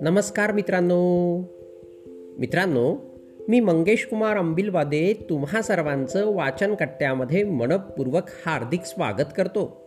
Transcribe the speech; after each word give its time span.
नमस्कार 0.00 0.52
मित्रांनो. 0.52 1.38
मित्रांनो 2.38 2.96
मी 3.48 3.60
मंगेश 3.60 4.06
कुमार 4.06 4.36
अंबिलवादे 4.36 5.26
तुम्हा 5.30 5.62
सर्वांचं 5.62 6.34
वाचन 6.34 6.74
कट्ट्यामध्ये 6.74 7.44
मनपूर्वक 7.44 8.22
हार्दिक 8.46 8.80
स्वागत 8.84 9.24
करतो. 9.36 9.84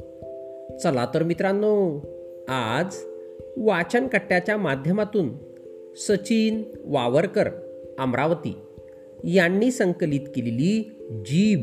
चला 0.84 1.08
तर 1.14 1.24
मित्रांनो 1.24 2.02
आज 2.50 2.96
वाचन 3.58 4.08
कट्ट्याच्या 4.08 4.58
माध्यमातून 4.58 5.30
सचिन 5.98 6.64
वावरकर 6.86 7.50
अमरावती 8.00 8.56
यांनी 9.24 9.72
संकलित 9.72 10.28
केलेली 10.36 10.92
जीभ 11.26 11.62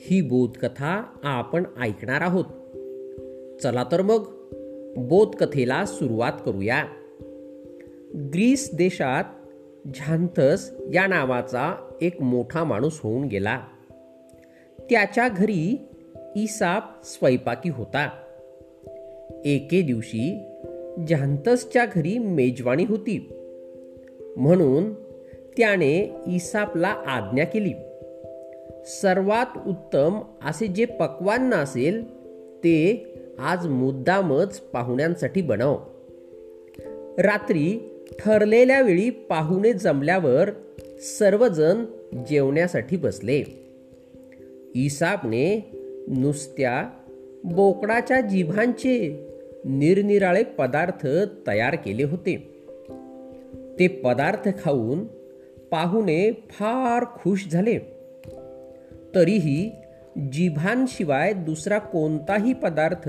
ही 0.00 0.20
बोधकथा 0.20 1.04
आपण 1.22 1.64
ऐकणार 1.80 2.20
आहोत. 2.20 2.44
चला 3.62 3.84
तर 3.92 4.02
मग 4.02 4.24
बोधकथेला 4.96 5.84
सुरुवात 5.86 6.32
करूया. 6.44 6.84
ग्रीस 8.14 8.74
देशात 8.74 9.24
झांथस 9.94 10.70
या 10.94 11.06
नावाचा 11.06 11.90
एक 12.02 12.22
मोठा 12.22 12.64
माणूस 12.64 13.00
होऊन 13.00 13.24
गेला. 13.24 13.60
त्याच्या 14.78 15.28
घरी 15.28 15.88
इसाप 16.36 17.04
स्वयंपाकी 17.04 17.70
होता. 17.70 18.10
एके 19.44 19.82
दिवशी 19.82 20.44
झांथसच्या 21.08 21.86
घरी 21.86 22.18
मेजवाणी 22.18 22.84
होती. 22.84 23.32
म्हणून 24.36 24.94
त्याने 25.56 26.16
इसापला 26.26 26.88
आज्ञा 26.88 27.44
केली. 27.44 27.72
सर्वात 28.86 29.68
उत्तम 29.68 30.20
असे 30.44 30.66
जे 30.66 30.84
पक्वान्न 30.84 31.54
असेल 31.54 32.18
ते 32.58 33.04
आज 33.38 33.66
मुद्दामच 33.66 34.60
पाहुण्यांसाठी 34.60 35.42
बनव. 35.42 35.78
रात्री 37.18 37.78
ठरलेल्या 38.18 38.80
वेळी 38.80 39.10
पाहुणे 39.10 39.72
जमल्यावर 39.72 40.50
सर्वजण 41.18 41.84
जेवण्यासाठी 42.30 42.96
बसले. 42.96 43.44
इसापने 44.74 45.70
नुसत्या 46.08 46.90
बोकडाच्या 47.44 48.20
जिभांचे 48.20 49.26
निरनिराळे 49.64 50.42
पदार्थ 50.42 51.06
तयार 51.46 51.74
केले 51.74 52.02
होते. 52.02 52.64
ते 53.78 53.88
पदार्थ 53.88 54.48
खाऊन 54.64 55.04
पाहुणे 55.70 56.30
फार 56.50 57.04
खुश 57.04 57.48
झाले. 57.48 57.78
तरीही 59.14 59.70
जिभांशिवाय 60.18 61.32
दुसरा 61.32 61.78
कोणताही 61.78 62.52
पदार्थ 62.52 63.08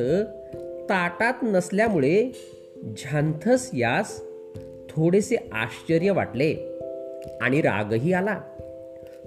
ताटात 0.90 1.34
नसल्यामुळे 1.44 2.32
झांथस 2.98 3.70
यास 3.74 4.22
थोडेसे 4.90 5.36
आश्चर्य 5.54 6.12
वाटले 6.12 6.56
आणि 7.42 7.62
रागही 7.62 8.14
आला. 8.14 8.40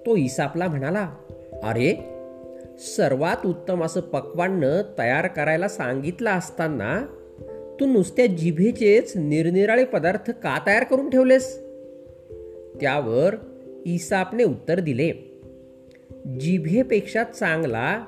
तो 0.07 0.17
इसापला 0.17 0.69
म्हणाला 0.69 1.15
अरे 1.63 2.05
सर्वात 2.79 3.47
उत्तम 3.47 3.85
असं 3.85 4.01
पक्वान्न 4.01 4.83
तयार 4.99 5.27
करायला 5.27 5.69
सांगितलं 5.69 6.31
असताना 6.31 7.07
तू 7.81 7.87
नुसत्या 7.87 8.27
जिभेचेच 8.27 9.17
निरनिराळे 9.17 9.85
पदार्थ 9.85 10.31
का 10.31 10.59
तयार 10.67 10.85
करून 10.85 11.11
ठेवलेस? 11.11 11.59
त्यावर 12.81 13.35
इसापने 13.87 14.45
उत्तर 14.45 14.81
दिले 14.81 15.32
जिभेपेक्षा 16.41 17.25
चांगला 17.25 18.05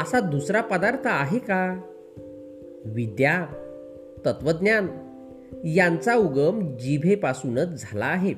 असा 0.00 0.20
दुसरा 0.20 0.60
पदार्थ 0.60 1.00
आहे 1.04 1.38
का? 1.38 1.80
विद्या 2.84 3.46
तत्वज्ञान 4.26 4.86
यांचा 5.64 6.14
उगम 6.14 6.76
जिभेपासूनच 6.76 7.68
झाला 7.68 8.06
आहे. 8.06 8.34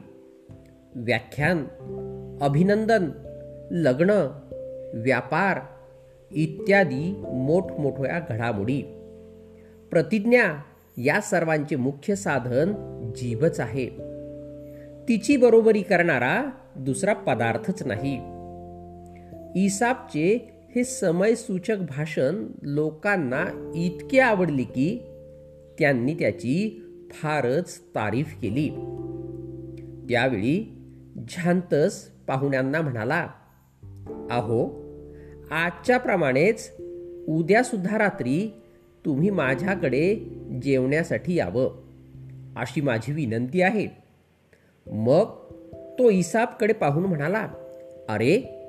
व्याख्यान 0.95 1.65
अभिनंदन 2.41 3.11
लग्न 3.71 4.11
व्यापार 4.95 5.59
इत्यादी 6.33 7.23
मोठमोठ्या 7.33 8.21
घडामोडी. 8.29 8.83
प्रतिज्ञा 9.91 10.45
या 10.97 11.21
सर्वांचे 11.21 11.77
मुख्य 11.77 12.15
साधन 12.15 12.73
जीभच 13.17 13.61
आहे. 13.61 13.87
तिची 15.09 15.37
बरोबरी 15.37 15.83
करणारा 15.83 16.45
दुसरा 16.77 17.13
पदार्थच 17.13 17.87
नाही. 17.87 18.40
इसापचे 19.57 20.51
हे 20.77 20.85
समयसूचक 20.85 21.77
भाषण 21.77 22.47
लोकांना 22.63 23.73
इतके 23.75 24.19
आवडले 24.19 24.63
की 24.63 25.01
त्यांनी 25.79 26.15
त्याची 26.15 26.83
फारच 27.11 27.81
तारीफ 27.81 28.35
केली. 28.43 28.69
त्यावेळी 30.09 30.79
झांतस 31.31 32.09
पाहुण्यांना 32.27 32.81
म्हणाला 32.81 33.29
अहो 34.31 34.67
आजच्या 35.51 35.99
प्रमाणेच 35.99 36.73
उद्या 37.29 37.63
सुद्धा 37.63 37.99
रात्री 37.99 38.53
तुम्ही 39.05 39.31
माझ्याकडे 39.31 40.15
जेवण्यासाठी 40.63 41.35
यावं 41.35 41.85
अशी 42.57 42.81
माझी 42.81 43.13
विनंती 43.13 43.63
आहे. 43.63 43.87
मग 44.87 45.25
तो 45.99 46.11
इसाबकडे 46.11 46.73
पाहून 46.73 47.05
म्हणाला 47.05 47.49
अरे 48.09 48.60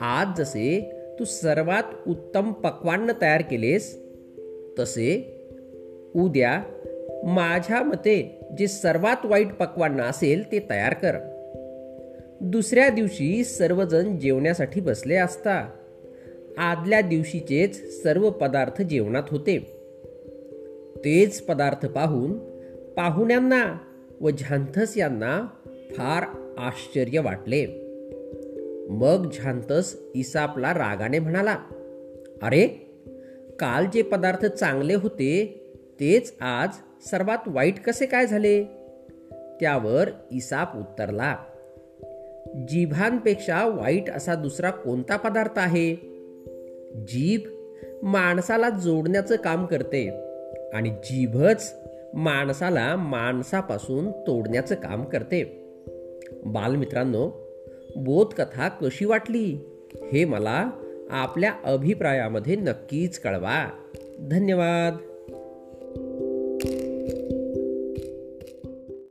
आज 0.00 0.26
जसे 0.38 0.92
तू 1.18 1.24
सर्वात 1.24 1.82
उत्तम 2.06 2.52
पक्वान्न 2.52 3.12
तयार 3.20 3.42
केलेस 3.42 3.98
तसे 4.78 5.36
उद्या 6.16 6.62
माझ्या 7.24 7.82
मते 7.82 8.40
जे 8.58 8.66
सर्वात 8.66 9.26
वाईट 9.26 9.52
पक्वान्न 9.54 10.00
असेल 10.00 10.52
ते 10.52 10.58
तयार 10.70 10.94
कर. 10.94 11.12
दुसऱ्या 12.40 12.88
दिवशी 12.88 13.44
सर्वजण 13.44 14.18
जेवण्यासाठी 14.18 14.80
बसले 14.80 15.16
असता 15.16 15.70
आदल्या 16.58 17.00
दिवशीचेच 17.00 18.02
सर्व 18.02 18.30
पदार्थ 18.30 18.82
जेवणात 18.82 19.22
होते. 19.30 19.58
तेच 20.96 21.42
पदार्थ 21.42 21.86
पाहून 21.86 22.38
पाहुण्यांना 22.96 23.78
व 24.20 24.30
झांथस 24.30 24.96
यांना 24.96 25.46
फार 25.90 26.22
आश्चर्य 26.58 27.20
वाटले. 27.20 27.79
मग 28.90 29.30
झांतस 29.34 29.96
इसापला 30.14 30.74
रागाने 30.74 31.18
म्हणाला 31.18 31.58
अरे 32.42 32.66
काल 33.58 33.86
जे 33.94 34.02
पदार्थ 34.02 34.46
चांगले 34.46 34.94
होते 34.94 35.56
तेच 36.00 36.34
आज 36.40 36.68
सर्वात 37.10 37.38
वाईट 37.46 37.80
कसे 37.80 38.06
काय 38.06 38.26
झाले? 38.26 38.64
त्यावर 39.60 40.08
इसाप 40.32 40.76
उत्तरला 40.76 41.36
जिभांपेक्षा 42.68 43.66
वाईट 43.66 44.10
असा 44.10 44.34
दुसरा 44.34 44.70
कोणता 44.70 45.16
पदार्थ 45.16 45.58
आहे? 45.58 45.94
जीभ 47.08 47.40
माणसाला 48.02 48.70
जोडण्याचं 48.70 49.36
काम 49.36 49.66
करते 49.66 50.10
आणि 50.74 50.90
जीभच 50.90 51.74
माणसाला 52.14 52.96
माणसापासून 52.96 54.10
तोडण्याचं 54.10 54.74
काम 54.74 55.04
करते. 55.04 55.56
बालमित्रांनो 56.46 57.39
बोधकथा 57.96 58.68
कशी 58.68 59.04
वाटली? 59.04 59.58
हे 60.12 60.24
मला 60.24 60.70
आपल्या 61.10 61.54
अभिप्रायामध्ये 61.64 62.56
नक्कीच 62.56 63.18
कळवा. 63.18 63.70
धन्यवाद. 64.20 65.09